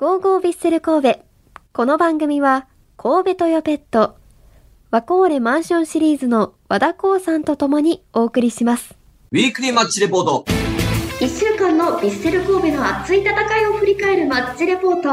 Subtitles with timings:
[0.00, 1.20] ゴーゴービッセル神戸。
[1.74, 2.66] この番組は、
[2.96, 4.16] 神戸トヨペット、
[4.90, 8.94] ワコーレマンションシリーズの和田光さんと共にお送りします。
[9.30, 10.46] ウィークリーマッチレポート。
[11.18, 15.10] 1週間のヴィッセル神戸の熱い戦いを振り返るマッチレポート。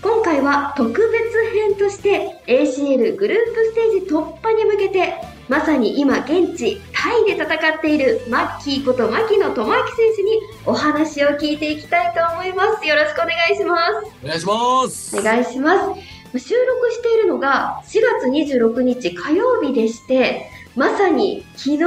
[0.00, 5.14] 今回は特別編として ACL グループステージ突破に向けて、
[5.48, 12.88] まさに今現地タイで戦っているマッキーこと牧野智明選手にお話を聞いていきたいと思います。
[12.88, 14.10] よろしくお願いします。
[14.22, 15.18] お願いします。
[15.18, 15.94] お願いしま
[16.32, 16.38] す。
[16.38, 21.84] 収録しているのが4月26日火曜日でして、まさに昨日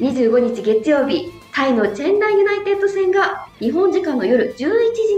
[0.00, 4.70] 25日月曜日、タイのチェンナイユナイテッド戦が日本時間の夜11時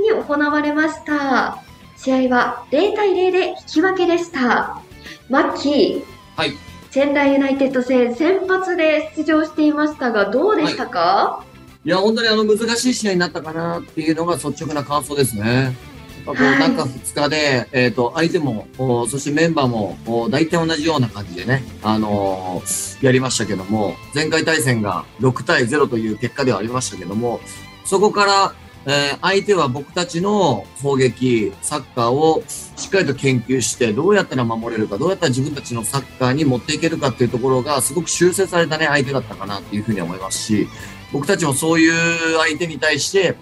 [0.02, 1.62] に行われました。
[1.96, 4.82] 試合は0対0で引き分けでした。
[5.30, 6.17] マッキー、
[6.88, 6.92] はい。
[6.92, 11.44] チェンナイユナイテッド戦先発で出場していましたが、どうでしたか、
[11.84, 15.76] いや、本当にあの難しい試合になったかなっていうのが率直な感想ですね。
[16.34, 27.40] 中2日で、えっ、と、相手も、おそしてメンバーも、お大体同じような感じでね、あのーやりましたけども、前回対戦が6対0という結果ではありましたけども、
[27.84, 28.54] そこから、
[28.88, 40.68] えー相手は僕たちの攻撃、サッカーをしっかりと研究して、どうやったら守れるか、どうやったら自分たちのサッカーに持っていけるかっていうところが、すごく修正されたね、相手だったかなっていうふうに思いますし、
[41.12, 43.36] 僕たちもそういう相手に対して、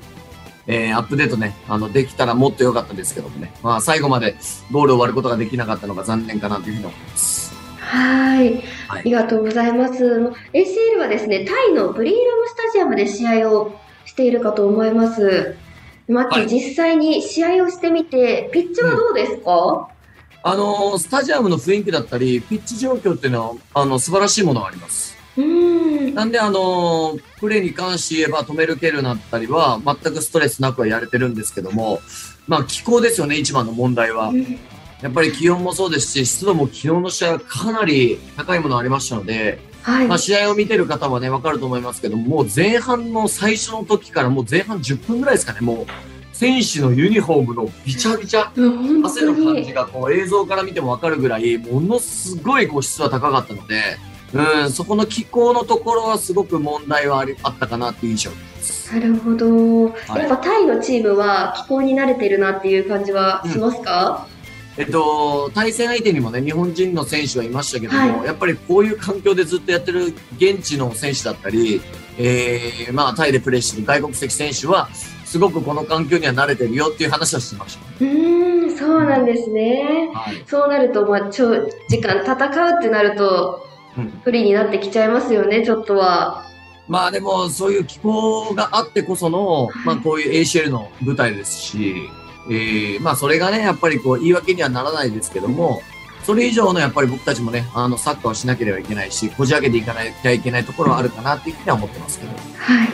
[0.66, 3.52] えーアップデートね、あの、できたらもっと良かったですけどもね。
[3.62, 4.36] まあ、最後まで
[4.72, 7.54] ゴールを割ることができなかったのが残念かなというふうに思います。
[7.78, 8.46] はい。
[8.46, 10.04] はいありがとうございます。
[10.52, 15.56] ACL はですね、タイのブリーラムスタジアムで試合をしているかと思います。
[16.08, 19.88] マッキー、はい実際に試合をしてみて、ピッチはどうですか、
[20.42, 25.16] あのースタジアムの雰囲気だったり、ピッチ状況っていうのは、あの、素晴らしいものがあります。
[25.36, 26.14] うーん。
[26.14, 32.00] なんで、あのープレーに関して言えば止める蹴るなったりは、全くストレスなくはやれてるんですけども、
[32.46, 34.32] まあ、気候ですよね、一番の問題は。
[35.02, 40.08] やっぱり気温もそうですし、湿度も昨日の試合はかなり高いものありましたので、はい。
[40.08, 49.72] まあ、試合を見てる方はね、わかると思いますけども、もう前半の最初の時からもう前半10分ぐらいですかね、もう、選手のユニフォームのびちゃびちゃ、汗の感じに。
[49.72, 53.96] がこう映像から見てもわかるぐらい、ものすごいこう質は高かったので、
[54.34, 58.30] うん、そこの気候のところはすごく問題はありあったかなっていう印象。
[58.92, 59.86] なるほど。
[60.18, 64.26] やっぱタイのチームは気候に慣れてるなっていう感じはしますか、
[64.78, 71.80] えっと、対戦相手にもね、日本人の選手がいましたけども、はやっぱりこういう環境でずっとやってる現地の選手だったり、
[72.18, 74.88] えー、まあ、タイでプレーしてる外国籍選手は、
[75.24, 80.10] すごくこの環境には慣れてるよっていう話をしてましうーん、そうなんですね。
[80.12, 80.18] た。
[80.20, 80.44] はい。
[80.46, 83.62] そうなると、まあ、長時間戦うってなると、
[83.98, 86.44] うん不利になってきちゃいますよね、ちょっとは。
[86.86, 91.94] まあでも、そういう気候があってこその、まあこういう ACL の舞台ですし、
[92.48, 95.82] えー、まあそれがね、やっぱりこう言い訳にはならないですけども、
[96.24, 102.32] それ以上のやっぱり僕たちもね、あのサッカーをしなければいけないし、こじ開けていかなきゃいけないところはあるかなっていうふうには思ってますけど。
[102.32, 102.88] はい。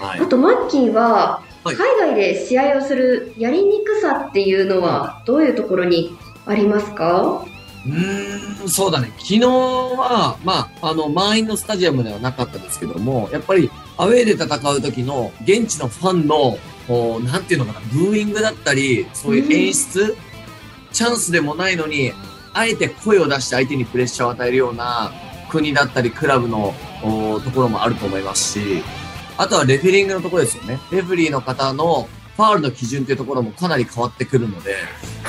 [0.00, 0.26] はいあ。
[0.26, 7.46] と、マッキーは、はい海外で試合をするやりにくさっていうのは、どういうところにありますか？
[7.86, 9.12] うん、そうだね。
[9.18, 20.16] 昨日は、まあ、あの、満員のスタジアムではなかったですけども、やっぱり、アウェーで戦う時の、現地のファンの、こうなんていうのかな、ブーイングだったり、そういう演出、
[20.92, 22.12] チャンスでもないのに、
[22.54, 25.12] あえて声を出して相手にプレッシャーを与えるような
[25.50, 26.74] 国だったり、クラブの
[27.44, 28.82] ところもあると思いますし、
[29.36, 30.78] あとはレフェリングのところですよね。
[30.90, 34.76] レフェリーの方のファールの基準というところもかなり変わってくるので、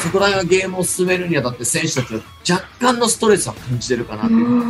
[0.05, 4.63] そこら辺はゲームを進めるにあたって選手たちは若干のストレスは感じてるかなという。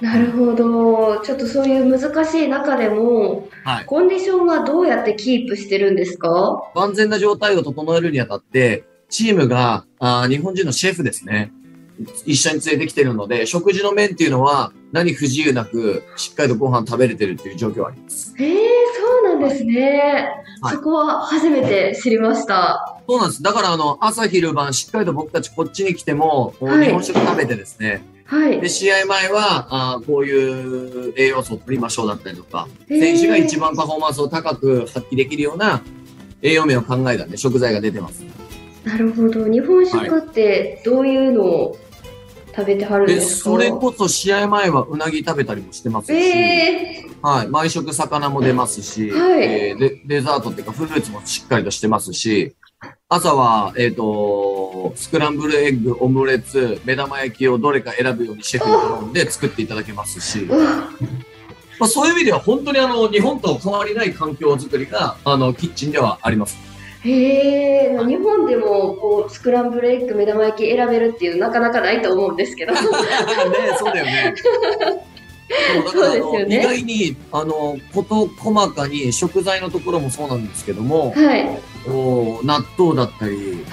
[0.00, 1.18] なるほど。
[1.18, 3.84] ちょっとそういう難しい中でも、はい。
[3.84, 6.62] コンディションはどうやってキープしてるんですか？
[6.74, 11.52] 万全な状態を整えるにあたって、チームが、あー日本人のシェフですね。
[12.26, 18.34] 一緒に連れてきてるので、食事の面っていうのは何不自由なく、しっかりとご飯食べれてるっていう状況はあります。
[18.38, 18.58] へえ、
[18.98, 20.30] そうなんですね。
[20.62, 22.98] はいそこは初めて知りました。
[23.08, 23.42] そうなんです。
[23.42, 28.68] だから、あの、朝昼晩、しっかりと僕たちこっちに来ても、日本食食べてですね、はいで、。
[28.68, 35.82] 試合前は、あーこういう栄養素を取りましょうだったりとか、へー選手が一番パフォーマンスを高く発揮できるような
[36.42, 38.22] 栄養面を考えたね、食材が出てます。
[38.84, 39.46] なるほど。
[39.46, 41.78] 日本食ってどういうのを
[42.54, 49.42] 食べてはるんで、ですかそれこそ試合前はうなぎ食べたりもしてますし、えはい、毎食魚も出ますし、はい。
[49.42, 52.54] えーでデザートっていうかフルーツもしっかりとしてますし、
[53.08, 60.46] 朝は、えっ、と、スクランブルエッグ、オムレツ、目玉焼きをどれか選ぶようにシェフに頼んで作っていただけますし、
[61.78, 66.69] まあ、そういう意味では本当にあの、日本と変わりない環境づくりが、あの、キッチンではあります。
[67.04, 68.56] へえ、日本で
[69.28, 72.72] スクランブルエッグ目玉焼き選べるっていうなかなかないと思うんですけど。
[72.76, 72.80] ね、
[73.78, 74.34] そうだよね。
[75.92, 76.60] そうですよね。
[76.60, 81.48] 意外に、あの、こと細かに食材のところもそうなんですけども、はい。
[81.88, 83.64] お納豆だったり、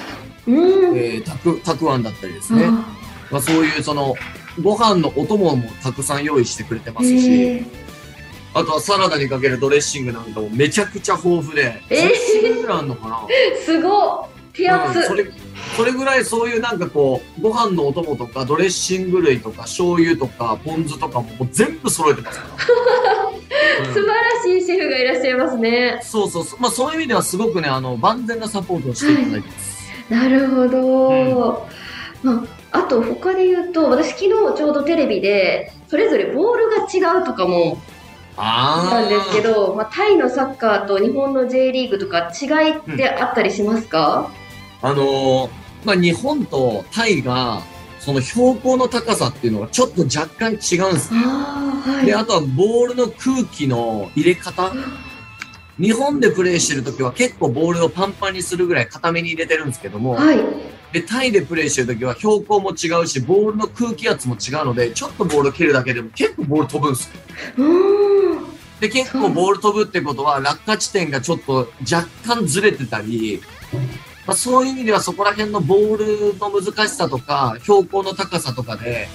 [0.47, 2.65] うん、えーたく、たくあんだったりですね。
[2.65, 2.69] あ
[3.29, 4.15] まあ、そういうその、
[4.61, 7.65] ご飯のお供もたくさん用意してくれてますへし、ー
[8.59, 12.07] あとはサラダにかけるドレッシングなんかもめちゃくちゃ豊富で、えー。
[12.07, 13.27] 10種類ぐらいあるのかな、
[13.63, 14.27] すごっ。
[14.53, 15.25] 手厚、うん、それ、
[15.75, 23.85] それぐらいそういうなんかこう、ご飯のお供とか、ドレッシング類とか、醤油とか、ポン酢とかももう全部揃えてますから。
[23.87, 23.93] うん。
[23.93, 25.99] 素晴らしいシェフがいらっしゃいますね。
[26.01, 26.45] そうそう。
[26.59, 29.77] まあそういう意味ではすごくね、あの、万全なサポートをしていただいてます。
[30.09, 31.67] なるほど、
[32.23, 37.96] まあ、あと他で言うと私昨日ちょうどテレビでそれぞれボールが違うとかもあ
[38.37, 44.31] なんですけど、まあ、タイのサッカーと日本の J リーグとか違いってあったりしますか、
[44.81, 45.49] あのー
[45.85, 47.61] まあ日本とタイが、
[47.99, 51.21] その標高の高さっていうのがちょっと若干違うんですね。
[51.25, 54.73] ああはいで、あとはボールの空気の入れ方。
[55.79, 60.39] 日本でプレーしてるときは結構ボールをパンパンにするぐらい固めに入れてるんですけども、はい。
[60.91, 67.11] で、タイでプレーしてるときは標高も違うし、ボールの空気圧も違うので、ちょっとボール蹴るだけでも結構ボール飛ぶんですよ。
[67.57, 68.47] うーん。
[68.79, 73.41] で、結構ボール飛ぶってことは、落下地点がちょっと若干ずれてたり、
[74.25, 79.07] まあ、そういう意味ではそこら辺のボールの難しさとか、標高の高さとかで、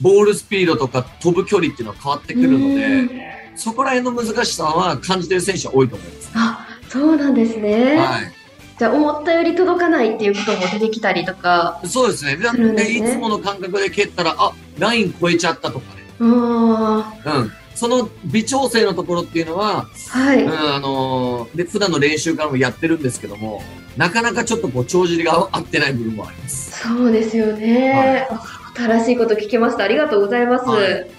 [0.00, 6.32] ボールスピードとか飛ぶ距離っていうのは変わってくるのうで、んそこら辺の難しさは感じてる選手は多いと思います。
[6.34, 8.32] あそうなんですね、はい。
[8.78, 12.36] じゃあ思ったより届かないっていうことも出てきたりとかそうですね。
[12.36, 16.02] だすねでいつもの感覚で蹴ったら、あ、ライン超えちゃったとかね。
[16.20, 17.52] あうん。
[17.74, 23.62] その微調整のところっていうのは、あはい、うん、あのーで、普段の練習からもやってるんですけども、
[23.96, 26.80] なかなかちょっとこう、帳尻が合ってない部分もあります。
[26.88, 28.40] そうですよね、あ
[28.76, 31.10] 新しいこと聞きましたありがとうございます、はい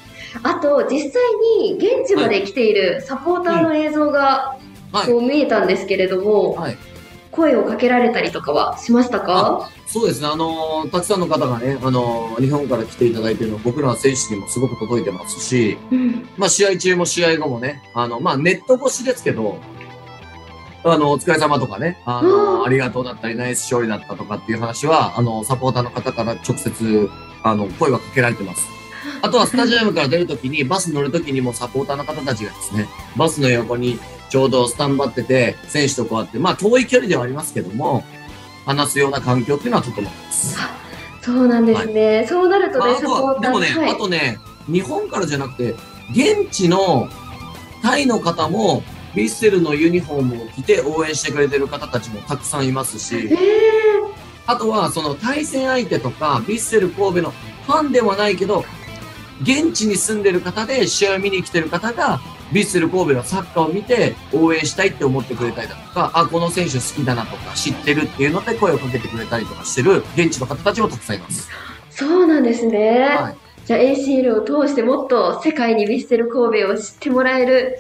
[0.44, 1.22] あと実際
[1.60, 4.58] に現地まで来ているサポーターの映像が
[4.92, 6.78] はいこう見えたんですけれども、はい。
[7.32, 9.70] 声をかけられたりとかはしましたか？
[9.88, 10.28] そうですね。
[10.28, 19.60] あのーたくさんの方がね、あのー日本から来ていただいているの僕ら選手にもすごく届いてますし、うんまあ、試合中も試合後もね、あの、まあ、ネット越しですけど、
[20.86, 27.10] あの、お疲れ様とかね、あの、うんありがとうだったり、ナイス勝利だったとかっていう話は、あの、サポーターの方から直接、
[27.44, 28.66] あの、声はかけられてます。
[29.22, 34.00] あとはスタジアムから出るときに、バス乗るときにもサポーターの方たちがですね、バスの横に
[34.30, 38.04] ちょうどスタンバってて、選手とこうやって、まあ遠い距離ではありますけども、
[38.66, 40.58] 話すような環境っていうのは整ってます。
[41.22, 43.90] そうなんですね、そうなるとね、サポーターはでもね、はい。
[43.92, 44.38] あとね、
[44.68, 45.76] 日本からじゃなくて、
[46.12, 47.10] 現地の
[47.82, 48.84] タイの方も、
[49.16, 53.38] ヴィッセルのユニフォームを着て応援してくれてる方たちもたくさんいますえし、ー、
[54.46, 57.34] あとはその対戦相手とか、ヴィッセル神戸の
[57.66, 58.66] ファンではないけど、
[59.42, 62.20] 現地に住んでる方で試合を見に来てる方が、
[62.52, 71.50] ヴィッセル神戸のサッカーを見て応援したいって思ってくれたりだとか、あ、この選手好きだなとか知ってるっていうので声をかけてくれたりとかしてる現地の方たちもたくさんいます。
[71.90, 77.80] そうなんですね、はいじゃあ ACL を通してもっと世界にヴィッセル神戸を知ってもらえる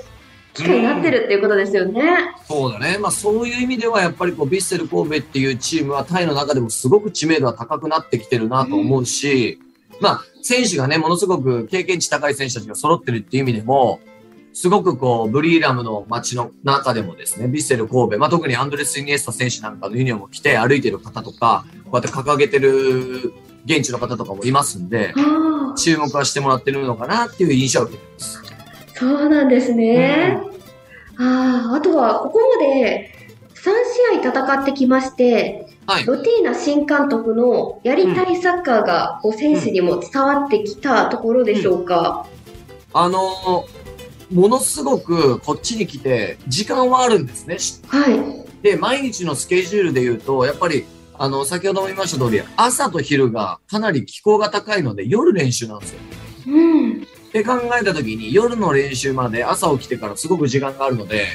[0.55, 2.01] 機会になってるっていうことですよね。
[2.47, 2.97] そうだね。
[2.97, 9.59] まあそういう意味ではやっぱりこう、ヴィッセル神戸っていうチームはタイの中でもすごく知名度は高くなってきてるなと思うし、
[9.99, 13.99] まあ選手がね、ものすごく経験値高い選手たちが揃ってるっていう意味でも、
[14.53, 23.33] すごくこう、ブリーラムの街の中でもですね、ヴィッセル神戸、まあ特にアンドレス・イニエスタ選手なんかのユニフォームを着て歩いてる方とか、こうやって掲げてる
[23.65, 25.15] 現地の方とかもいますんで、
[25.79, 28.43] 注目はしてもらってるのかなっていう印象を受けてます。
[28.93, 30.39] そうなんですね。
[31.17, 33.14] ああ、あとはここまで
[33.65, 36.05] 3試合戦ってきまして、はい。
[36.05, 42.27] ロティーナ新監督のやりたいサッカーがこう選手にも伝わってきたところでしょうか？
[42.93, 43.85] あのー
[44.31, 47.57] ものすごくこっちに来て時間はあるんですね。
[47.87, 48.63] はい。
[48.63, 55.99] で、毎日のスケジュールで言うと、やっぱり、あの、先ほども言いました通り、朝と昼がかなり気候が高いので夜練習なんですよ。
[56.47, 56.91] うん。
[57.03, 61.27] って考えた時に夜の練習まで朝起きてからすごく時間があるので、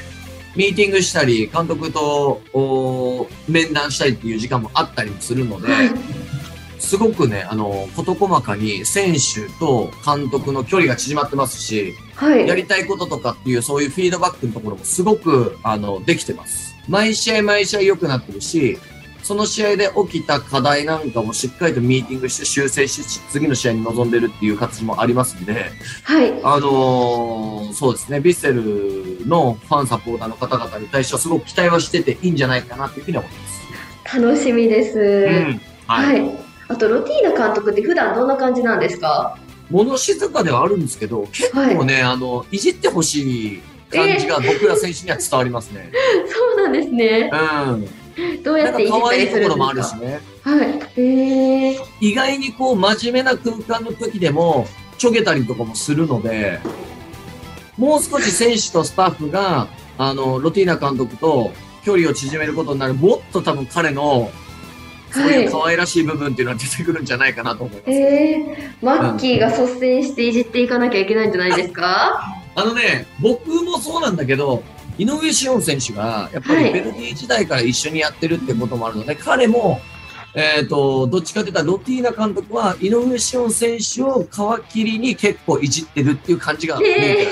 [0.55, 5.91] ミーティングしたり、監督とお面談したりっていう時間もあったりもするので、はい。
[6.79, 12.47] すごくね、あの、事細かに選手と監督の距離が縮まってますし、はい。
[12.47, 16.75] やりたいこととかっていうそういうフィードバックのところもすごく、あの、できてます。
[16.89, 18.77] 毎試合毎試合良くなってるし、
[19.23, 25.71] その試合で起きた課題なんかもしっかりとミーティングして修正し、次の試合に臨んでるっていう形もありますんで、
[26.03, 26.31] はい。
[26.43, 34.17] あのーそうですね、ヴィッセルのファンサポーターの方々に対してはすごく期待はしてていいんじゃないかなっていうふうに思います。
[34.19, 34.99] 楽しみです。
[34.99, 35.01] う
[35.51, 35.61] ん。
[35.87, 36.31] は、はいい。
[36.67, 39.37] あと、ロティーナ監督って普段どんな感じなんですか？
[39.69, 45.91] 物静かではあるんですけど、結構ね、あの、いじってほしい感じが僕ら選手には伝わりますね。
[46.27, 47.29] そうなんですね。
[47.31, 47.87] うん。
[48.43, 50.19] どうやってか可愛いったりするんですところもあるしかね。
[50.43, 51.01] はい。
[51.01, 56.59] へえ意外にこう、真面目な空間の時でも、ちょげたりとかもするので、
[57.77, 61.51] もう少し選手とスタッフが、あの、ロティーナ監督と
[61.83, 64.29] 距離を縮めることになる、もっと多分彼の、
[65.11, 67.91] そういう可愛らしい部分っていうのは出てくるんじゃないかなと思います。
[67.91, 72.23] えー、マッキーが率先していじっていかなきゃいけないんじゃないですか？
[72.55, 74.63] あのね、僕もそうなんだけど、
[74.97, 79.79] 井上志音選手が、やっぱはいりベルディ時代から一緒にやってるってこともあるので、彼も、
[80.33, 84.25] えっ、と、どっちかというと、ロティーナ監督は、井上志音選手を
[84.69, 87.27] 皮切りに結構いじってるっていう感じが見えて。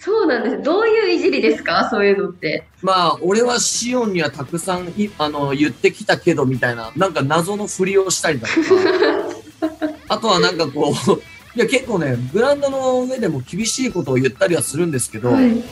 [0.00, 0.62] そうなんです。
[0.62, 1.88] どういういじりですか？
[1.90, 2.64] そういうのって。
[2.82, 15.62] まあ、俺はシオンにはたくさんいあの言ってきたけどみたいな、なんか謎の振りをしたりだとか、 あとはなんかこう、いや結構ね、グラウンドの上でも厳しいことを言ったりはするんですけど、はい。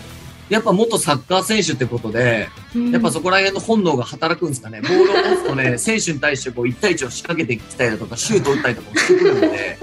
[0.48, 2.48] やっぱ元サッカー選手ってことで、
[2.92, 4.80] やっぱそこら辺の本能が働くんですかね。
[4.80, 9.78] ボールを持つとね、 選手に対してこう1対1を仕掛けてきたりだとか、シュート打ったりとかもしてくるので、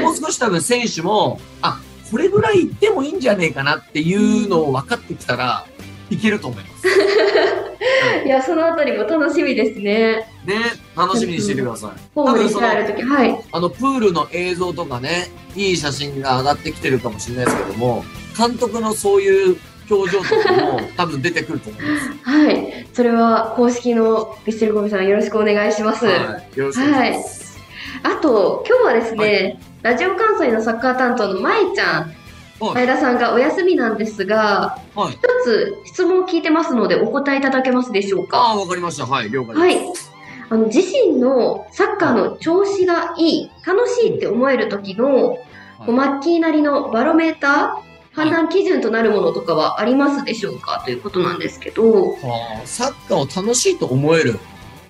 [0.00, 5.66] もう少し多分選手も、あ、これぐらいいってもいいんじゃねえかなっていうのを分かってきたら、
[6.10, 6.88] いけると思います。
[8.24, 10.26] いや、そのあたりも楽しみですね。
[10.44, 10.56] ね、
[10.96, 12.00] 楽しみにしててください。
[12.14, 13.08] ホームに帰る。
[13.08, 13.44] はい。
[13.52, 18.04] あの、プールの映像とかね、いい写真が上がってきてるかもしれないですけども、
[18.36, 19.56] 監督のそういう
[19.90, 22.08] 表情とかも多分出てくると思います。
[22.22, 22.86] はい。
[22.92, 26.06] それは公式のビッセルゴミさんよろしくお願いします。
[26.06, 26.58] はい。
[26.58, 27.58] よろしくお願いします。
[28.02, 32.16] あと、今日はですね、ラジオ関西のサッカー担当のまいちゃん、はい
[32.74, 35.12] 前田さんがお休みなんですが、はい。
[35.12, 38.38] 一つ質問を聞いてますのでお答えいただけますでしょうか？
[38.38, 39.04] ああ、わかりました。
[39.06, 40.08] はい、了解はです。
[40.08, 40.10] い。
[40.48, 45.36] あの自身のサッカーの調子がいい、楽しいって思える時の、
[45.84, 47.83] こうマッキーなりのバロメーター、
[48.14, 50.82] 判断基準となるものとかはありますでしょうか？
[50.84, 54.38] ということなんですけど、はあ、サッカーを楽しいと思える。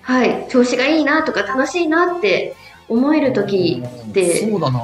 [0.01, 0.47] はい。
[0.49, 2.55] 調子がいいなとか楽しいなって
[2.87, 4.79] 思える時って、そうだな。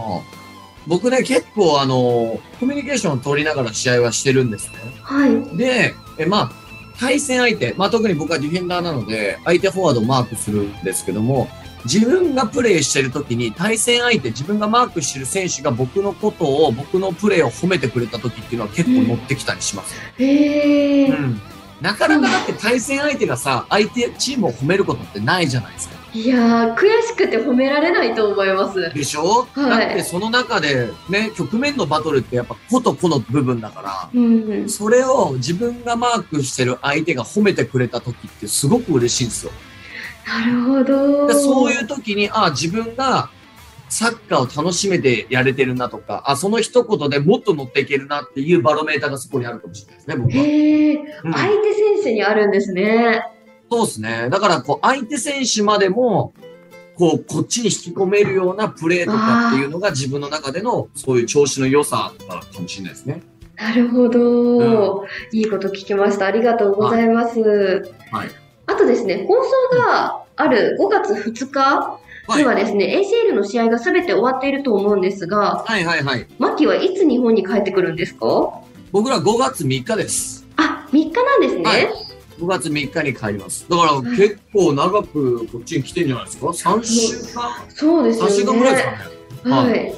[0.88, 4.77] 僕ね、結構あの、コミュニケーションを取りながら試合はしてるんですね。
[5.03, 5.57] はい。
[5.57, 6.51] で、えまあ、
[7.00, 11.48] 対戦相手、まあ特に僕はディフェンダーなので、相手フォワードをマークするんですけども、
[11.86, 19.96] 自分がプレーしてる時に対戦相手、自分がマークしてる選手が僕のことを、僕のプレーを褒めてくれた時っていうのは結構乗ってきたりします。
[20.18, 21.18] へー。
[21.18, 21.42] うん。
[21.82, 25.96] なかなかだって対戦相手がさ、相手チームを褒めることってないじゃないですか。
[26.14, 28.94] いやー、悔しくて褒められないと思います。
[28.94, 34.70] でしょ、はいだってその中でね、局面のバトルってやっぱ個と個の部分だから、うん。
[34.70, 39.52] それを自分がマークしてる相手が褒めてくれた時ってすごく嬉しいんですよ。
[40.25, 41.28] なるほど。
[41.28, 43.30] でそういう時に、あ自分が
[43.90, 50.44] サッカーを楽しめてやれてるなとか、あその一言でもっと乗っていけるなっていうバロメーターがそこにあるかもしれないですね、僕は。
[50.44, 51.00] へー。
[51.25, 53.24] うん相手選手にあるんですね。
[53.72, 54.28] そうですね。
[54.30, 56.34] だから、こう、相手選手までも、
[56.96, 63.22] こう、こっちに引き込めるようなプレーとかっていうのが自分の中での、そういう調子の良さとかかもしれないですね。
[63.56, 66.25] なるほど、いいこと聞きました。
[66.25, 67.40] ありがとうございます。
[68.12, 68.28] はい。
[68.28, 68.30] あ
[68.82, 72.00] とですね、放送がある5月2日
[72.38, 76.28] にはですね、ACL の試合が全て終わっていると思うんですが、はいはいはい。
[76.40, 78.62] マッキーはいつ日本に帰ってくるんですか？
[78.92, 80.46] 僕ら5月3日です。
[80.58, 81.64] あ、3日なんですね。
[81.64, 81.94] はい
[82.40, 83.68] 5月3日に帰ります。
[83.70, 87.52] だから結構長くこっちに来てんじゃないですか ?3 週間？
[87.70, 88.36] そうですよ ?3 ね。
[88.36, 89.52] 週間ぐらいですかね。
[89.52, 89.94] はい。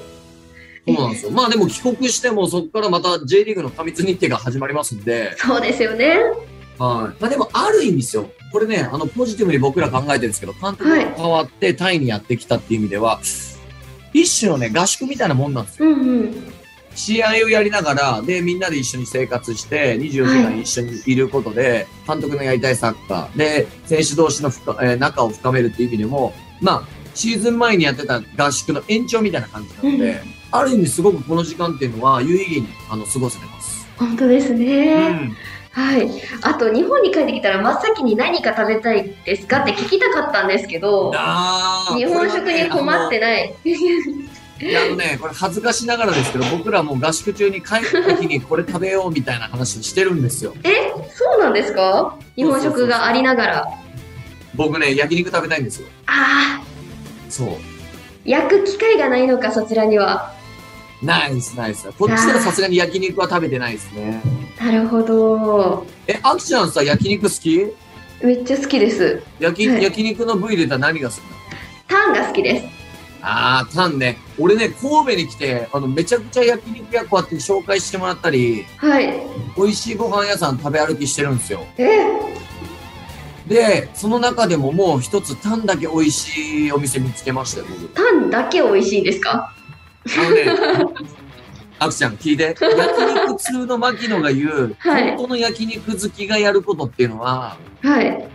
[0.86, 1.32] そうなんですよ。
[1.32, 6.18] まあでも帰国してもそこからまた J リーグの過密日程が始まりますんで、そうですよね。
[6.84, 7.22] はい。
[7.22, 8.30] まあでもある意味ですよ。
[8.52, 13.20] これね、あの、ポジティブに僕ら考えてるんですけど、監督が変わってタイにやってきたっていう意味では、
[14.14, 15.90] 一種のね、合宿みたいなもんなんですよ。
[15.90, 16.54] うんうん。
[16.96, 30.22] 試合をやりながら、で、みんなで一緒に生活して、24時間一緒にいることで、監督のやりたいサッカー、で、選手同士の深えー仲を深めるっていう意味でも、まあ、シーズン前にやってた合宿の延長みたいな感じなので、
[30.52, 33.88] ある意味すごくこの時間っていうのは有意義にあの過ごせてます。
[33.98, 35.10] 本当ですうね。
[35.12, 35.36] ん。
[35.74, 36.10] はい。
[36.44, 41.12] あと、日本に帰ってきたら真っ先に何か食べたいですかって聞きたかったんですけど、
[41.96, 43.56] 日本食に困ってない。
[44.62, 50.54] いや、あのね、これ恥ずかしながらですけど、僕らもう合宿中に帰った時にこれ食べようみたいな話をしてるんですよ。
[50.64, 52.18] え、そうなんですか？
[52.36, 53.68] 日本食がありながら。
[54.54, 55.88] 僕ね、焼肉食べたいんですよ。
[56.06, 56.64] ああ、
[57.30, 57.50] そう。
[58.26, 60.32] 焼く機会がないのか、そちらには。
[61.04, 61.92] ナイスナイス。
[62.00, 64.22] こっちではさすがに焼肉は食べてないですね。
[64.60, 65.86] なるほど。
[66.08, 67.68] え、アキちゃんさ、焼肉好き？
[68.26, 69.22] めっちゃ好きです。
[69.40, 71.20] 焼き、はい焼肉の部位でたら何が好き
[71.90, 72.66] タンが好きです。
[73.22, 74.18] あー、タンね。
[74.40, 79.14] 俺ね、神戸に来て、あの、めちゃくちゃ焼肉屋こうやって紹介してもらったり、はい。
[79.58, 81.66] 美味しいご飯屋さん食べ歩きしてるんですよ。
[81.78, 82.06] え？
[83.48, 87.90] で、その中でももう一つタンだけ美味しいお店見つけましたよ、僕。
[87.90, 89.54] タンだけ美味しいんですか？
[90.06, 90.46] あのね、
[91.80, 92.56] アクちゃん聞いて。
[92.60, 98.28] 焼肉通の牧野が言う、はい本当の焼肉好きがやることっていうのは、はい。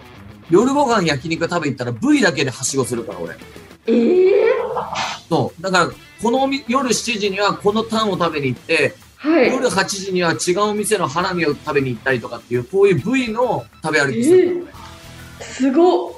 [0.50, 3.34] 夜ご飯焼肉食べ行ったら部位だけではしごするから、俺。
[3.86, 4.44] ええ
[5.28, 5.62] そう。
[5.62, 5.90] だから、
[6.22, 9.48] この夜7時にはこのタンを食べに行って、はい。
[9.52, 14.78] 夜8時には違うお店のハラミを食べに行ったりとかっていう、こういう部位の食べ歩きするから、
[15.40, 15.46] 俺。
[15.46, 16.12] すごっ。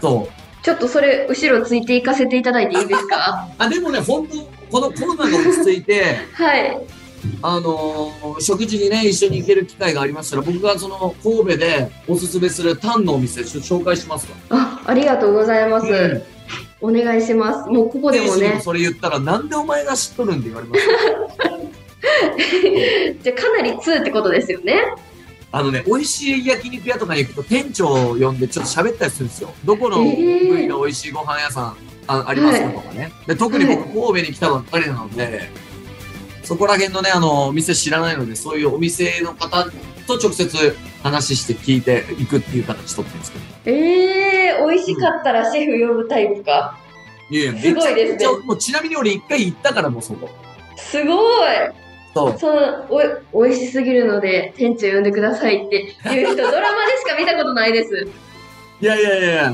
[0.00, 0.64] そう。
[0.64, 3.48] ちょっとそれ、後ろついていかせていただいていいですか？
[3.58, 6.78] あ、でもね、本当このコロナが落ち着いて、 はい。
[7.42, 14.36] あのー食事にね、一緒に行ける機会がありましたら、僕がその神戸でおすすめするタンのお店、紹介しますわ。
[14.50, 15.86] あ、ありがとうございます。
[15.86, 16.22] うん
[16.82, 17.68] お願いします。
[17.68, 18.54] もうここでもね。
[18.54, 20.92] もそれ言ったら、なんでお前が知っとるんって言われますよ。
[23.22, 24.82] じゃあかなり2ってことですよね。
[25.52, 29.52] あのね、美味しい焼肉屋とかに行くと店長を呼んでちょっと喋ったりするんですよ。
[29.64, 31.76] どこの部えー位が美味しいご飯屋さん
[32.10, 33.12] あありますかとかね。
[33.26, 35.48] で特に僕、神戸に来たばっかりなので、
[36.42, 39.64] そこら辺のね、あの、お店知らないので、そういうお店の方
[40.06, 43.44] と直接話して聞いていくっていう形取ってるんですけど。
[43.66, 46.76] ええー、美味しかったらシェフ呼ぶタイプか。
[47.30, 50.28] いやいや、すごいですねもうちなみに俺一回行ったからもうそこ。
[50.76, 51.20] すごい。
[52.12, 52.38] そう。
[52.38, 52.86] その
[53.32, 58.08] お美味しすぎるので店長呼んでくださいっていう人ドラマでしか見たことないです。
[58.80, 59.52] いやいやいや、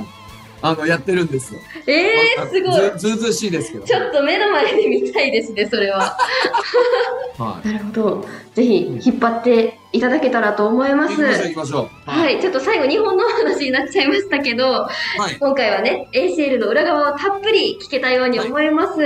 [0.62, 1.60] あの、やってるんですよ。
[1.86, 2.98] ええー、すごい。
[2.98, 3.84] ずずうずうしいですけど。
[3.84, 6.16] ちょっと目の前で見たいですね、それは。
[7.38, 8.24] はなるほど。
[8.54, 11.14] ぜひ引っ張っていただけたらと思いまい。
[11.14, 11.22] す。
[11.22, 12.10] 行きましょう行きましょう。
[12.10, 14.90] はい、ちょっと最後日本のお話になっちゃいましたけど、は
[15.30, 15.36] い。
[15.38, 19.00] 今回はね、ACL の裏側をたっぷり聞けたように思います。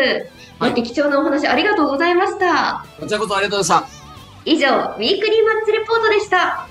[0.58, 2.84] はい貴重なお話ありがとうございました。
[3.00, 4.00] こちらこそありがとうございました。
[4.44, 6.66] 以上、ウィークリーマッチレポートでした。